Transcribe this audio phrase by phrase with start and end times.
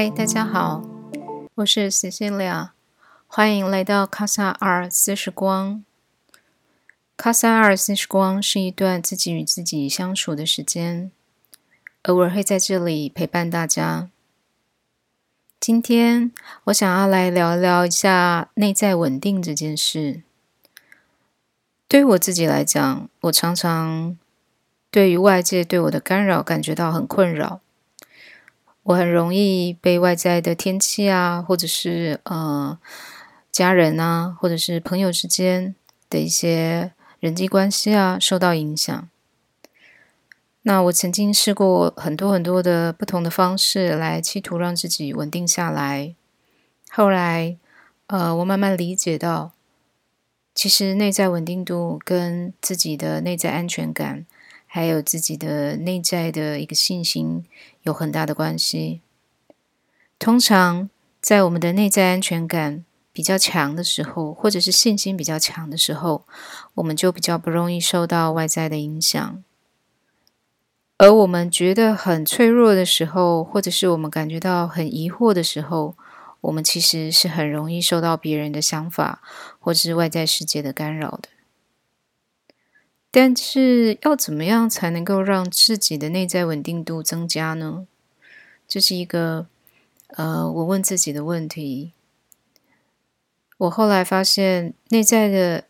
[0.00, 0.84] 嗨，大家好，
[1.56, 2.68] 我是 Cecilia，
[3.26, 5.84] 欢迎来到卡萨尔四时光。
[7.16, 11.10] 卡萨尔四时光是一段自己与自己相处的时间，
[12.02, 14.08] 偶尔会在这里陪伴大家。
[15.58, 16.30] 今天
[16.66, 20.22] 我想要来聊聊一下内在稳定这件事。
[21.88, 24.16] 对于我自己来讲，我常常
[24.92, 27.60] 对于外界对我的干扰感觉到很困扰。
[28.88, 32.78] 我很容易被外在的天气啊，或者是呃
[33.52, 35.74] 家人啊，或者是朋友之间
[36.08, 39.06] 的一些人际关系啊受到影响。
[40.62, 46.14] 那我曾经试过很多很多的不同的方式来企图让自己稳定下来。
[46.90, 47.58] 后来，
[48.06, 49.52] 呃，我慢慢理解到。
[50.54, 54.24] 其实，内在稳定度跟自己的内在安全感，
[54.68, 57.44] 还有自己的内在的一个信心
[57.82, 59.00] 有很大的关系。
[60.18, 60.88] 通常，
[61.20, 66.24] 在我们的内在安全感比较强的时候，或者是信心比较强的时候，
[66.74, 69.42] 我们就比较不容易受到外在的影响。
[70.98, 75.96] 而我们觉得很脆弱的时候，或者是我们感觉到很疑惑的时候，
[76.40, 79.22] 我们其实是很容易受到别人的想法，
[79.60, 81.28] 或者是外在世界的干扰的。
[83.10, 87.86] 但是要怎么样才能够让自己的内在稳定度增加呢？
[88.66, 89.46] 这是一个
[90.08, 91.92] 呃，我问自己的问题。
[93.56, 95.64] 我后来发现，内在的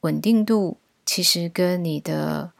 [0.00, 2.52] 稳定度其实跟你的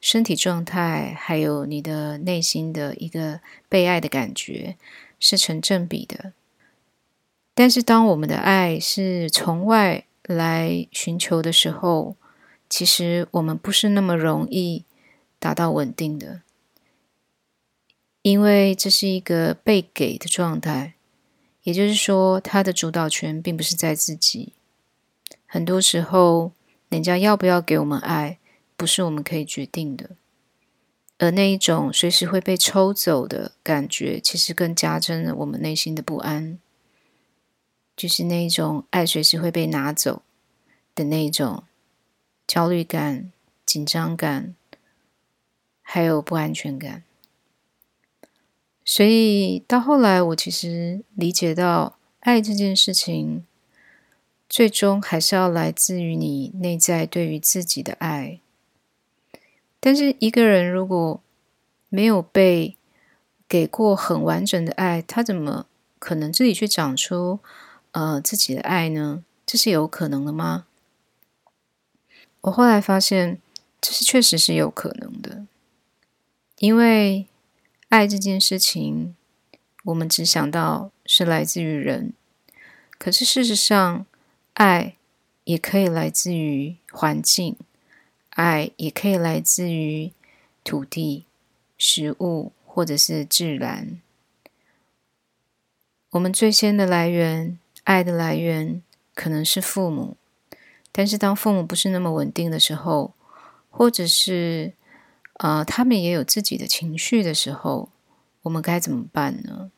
[0.00, 4.76] 身体状态，还有你的内心的一个被爱的感觉，
[5.18, 6.32] 是成正比的。
[7.54, 12.16] 但是，当我们的爱是从外来寻求的时候，
[12.76, 14.84] 其实我们不是那么容易
[15.38, 16.42] 达到稳定的，
[18.22, 20.94] 因为这是一个被给的状态，
[21.62, 24.54] 也就是说，他的主导权并不是在自己。
[25.46, 26.50] 很多时候，
[26.88, 28.40] 人家要不要给我们爱，
[28.76, 30.16] 不是我们可以决定的，
[31.18, 36.58] 而那一种随时会被抽走的感觉，其实更加深了我们内心的不安。
[37.96, 40.22] 就是那一种爱随时会被拿走
[40.96, 41.62] 的那一种
[42.46, 43.32] 焦虑感、
[43.64, 44.54] 紧张感，
[45.82, 47.02] 还有不安全感。
[48.84, 53.44] 所以到后来，我其实理解到，爱这件事情，
[54.48, 58.40] 最终还是要来自于你内在对于自己的爱。
[59.80, 61.20] 但是一个人如果
[61.88, 62.76] 没有被
[63.48, 65.66] 给过很完整的爱，他怎么
[65.98, 67.40] 可能自己去长出？
[67.92, 70.66] 呃，自己的爱呢，这是有可能的吗？
[72.44, 73.38] 我后来发现，
[73.80, 75.46] 这是确实是有可能的，
[76.58, 77.26] 因为
[77.88, 79.16] 爱这件事情，
[79.84, 82.12] 我们只想到是来自于人，
[82.98, 84.04] 可是事实上，
[84.52, 84.96] 爱
[85.44, 87.56] 也可以来自于环境，
[88.30, 90.12] 爱也可以来自于
[90.62, 91.24] 土地、
[91.78, 93.98] 食物或者是自然。
[96.10, 97.58] 我们最先的来源。
[97.84, 98.82] 爱的来源
[99.14, 100.16] 可能是父母，
[100.96, 103.14] 但是当父母不是那么稳定的时候，
[103.68, 104.74] 或者是
[105.38, 107.88] 呃他们也有自己的情绪的时候，
[108.42, 109.72] 我们该怎么办呢？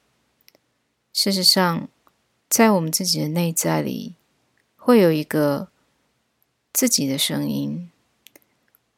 [1.14, 1.88] 事实上，
[2.50, 4.16] 在我们自己的内在里，
[4.76, 5.68] 会有一个
[6.70, 7.90] 自己的声音。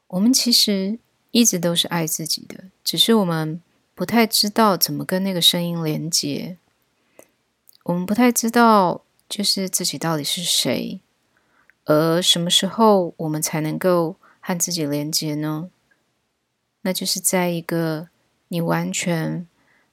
[0.09, 0.99] 我们其实
[1.31, 3.63] 一直都是爱自己的，只是我们
[3.95, 6.57] 不太知道怎么跟那个声音连接。
[7.85, 11.01] 我们不太知道，就是自己到底是谁，
[11.89, 15.71] 而什么时候我们才能够和自己连接呢？
[16.83, 18.09] 那就是在一个
[18.49, 19.47] 你完全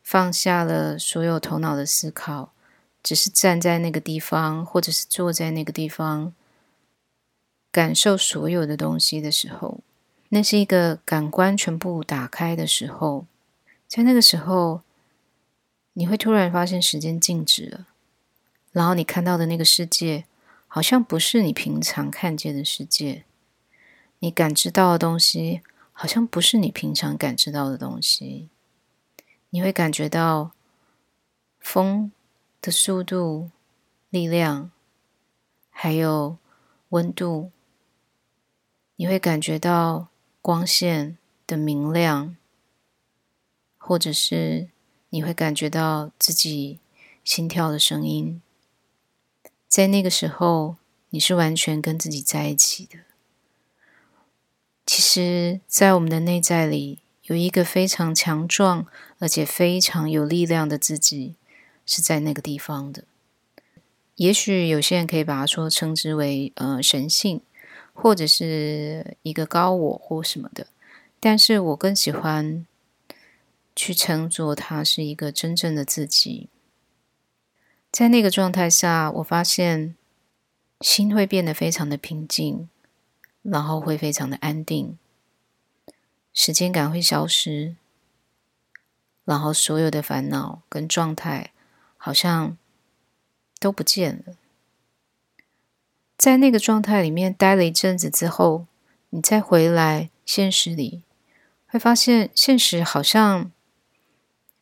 [0.03, 2.51] 放下了所有头脑的思考，
[3.01, 6.33] 只是站在那个地方，或者是坐在那个地方，
[7.71, 9.80] 感受所有的东西的时候，
[10.30, 13.25] 那是一个感官全部打开的时候，
[13.88, 14.81] 在那个时候。
[15.97, 17.88] 你会突然发现时间静止了，
[18.74, 20.25] 然后你看到的那个世界
[20.75, 23.24] 好像不是你平常看见的世界，
[24.19, 25.62] 你感知到的东西
[25.94, 28.50] 好像不是你平常感知到的东西。
[29.51, 30.51] 你会感觉到
[31.60, 32.12] 风
[32.62, 33.51] 的速度、
[34.10, 34.69] 力量，
[35.69, 36.38] 还有
[36.89, 37.51] 温度。
[38.98, 40.10] 你会感觉到
[40.42, 41.18] 光线
[41.48, 42.36] 的明亮，
[43.78, 44.68] 或者是。
[45.12, 46.80] 你会感觉到自己
[47.24, 48.42] 心跳的声音，
[49.75, 50.77] 在那个时候，
[51.10, 53.00] 你是完全跟自己在一起的。
[54.86, 58.88] 其实，在我们的内在里，有一个非常强壮
[59.19, 61.36] 而且非常有力量的自己，
[61.86, 63.04] 是在那个地方的。
[64.16, 67.42] 也许有些人可以把它说称之为呃神性，
[67.92, 70.68] 或者是一个高我或什么的。
[71.19, 72.66] 但是我更喜欢
[73.75, 76.48] 去称作它是一个真正的自己。
[77.95, 79.95] 在那个状态下，我发现
[80.81, 82.68] 心会变得非常的平静，
[83.42, 84.97] 然后会非常的安定，
[86.33, 87.77] 时间感会消失，
[89.24, 91.51] 然后所有的烦恼跟状态
[91.95, 92.57] 好像。
[93.57, 94.36] 都不见了，
[96.18, 98.68] 在那个状态里面待了一阵子之后，
[99.09, 101.01] 你再回来现实里，
[101.65, 103.50] 会发现现实好像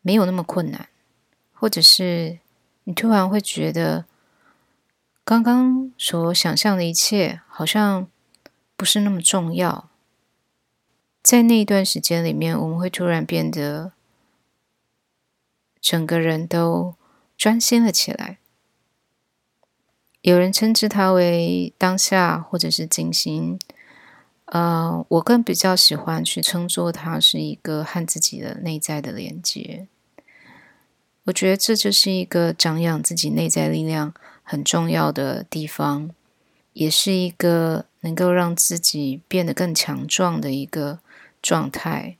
[0.02, 0.88] 没有那么困难，
[1.52, 2.40] 或者是
[2.86, 4.06] 你突然会觉得，
[5.24, 8.08] 刚刚所想象的一切好像
[8.76, 9.90] 不是那么重要。
[11.22, 13.94] 在那一段时间里面，我们会突然变得
[15.80, 16.96] 整个人都
[17.38, 18.40] 专心了起来。
[20.22, 23.58] 有人称之它为当下，或者是静心。
[24.48, 29.88] 呃，我更比较喜欢去称作它是一个和自己的内在的连接。
[31.26, 36.12] 我觉得这就是一个长养自己内在力量很重要的地方，
[36.74, 41.00] 也是一个能够让自己变得更强壮的一个
[41.42, 42.18] 状态。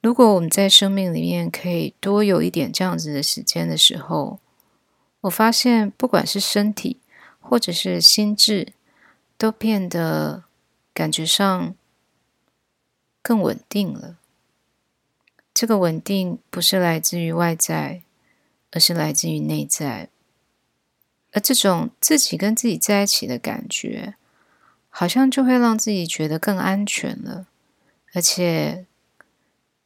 [0.00, 4.38] 如果我们在生命里面可以多有一点这样子的时间的时候，
[5.22, 6.98] 我发现不管是身体，
[7.40, 8.74] 或者是心智
[9.36, 10.44] 都变得
[10.92, 11.74] 感觉上
[13.22, 14.18] 更稳定了。
[15.54, 18.02] 这个稳定不是来自于外在，
[18.72, 20.10] 而是来自于内在。
[21.32, 24.16] 而这种自己跟自己在一起的感觉，
[24.90, 27.46] 好像就会让自己觉得更安全了，
[28.12, 28.84] 而且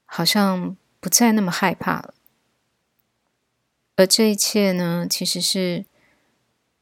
[0.07, 2.15] 好像不再那么害怕了。
[3.97, 5.85] 而这一切呢，其实是。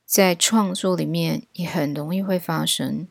[0.08, 3.08] 在创作里面也很容易会发生。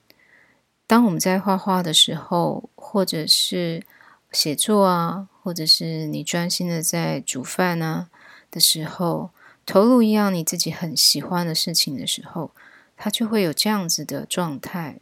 [0.87, 3.83] 当我们在画画的时候，或者是
[4.31, 8.09] 写作啊，或者是你专心的在煮饭啊
[8.49, 9.29] 的时候，
[9.63, 12.49] 投入一样你自己很喜欢的事情的时候，
[12.97, 14.97] 它就会有这样子的状态。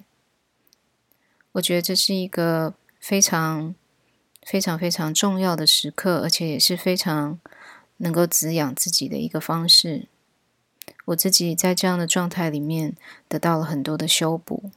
[1.53, 3.73] 我觉得这是一个非常
[4.45, 7.39] 非常非常重要的时刻，而且也是非常
[7.99, 10.09] 能够滋养自己的一个方式。
[11.05, 12.97] 我自己在这样的状态里面
[13.29, 14.71] 得到了很多的修补，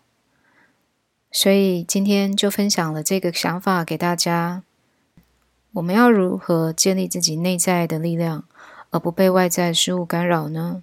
[1.33, 4.63] 所以今天就分享了这个想法给大家。
[5.77, 8.45] 我们要如何建立自己内在的力量，
[8.89, 10.83] 而不被外在事物干扰呢？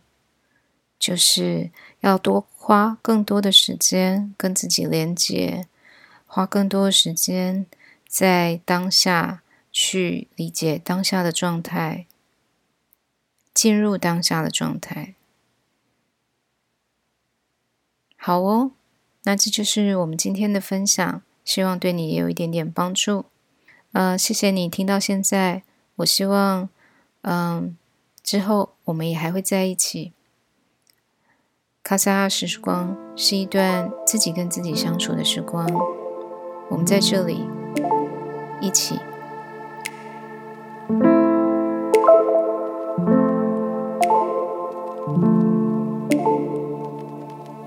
[0.99, 5.67] 就是要多花更多的时间跟自己连接，
[6.27, 7.65] 花更多的时间
[8.07, 9.41] 在当下
[9.71, 12.05] 去理解当下的状态，
[13.51, 15.15] 进入当下的状态。
[18.15, 18.71] 好哦，
[19.23, 23.25] 那这就是我们今天的分享，希望对你也有一点点帮助。
[23.93, 25.63] 呃，谢谢你听到现在，
[25.97, 26.67] 我希望，
[27.21, 27.77] 嗯，
[28.21, 30.11] 之后我们也还会在一起。
[31.83, 35.67] 卡萨拉时光是一段自己跟自己相处的时光，
[36.69, 37.47] 我们在这里
[38.59, 38.99] 一起。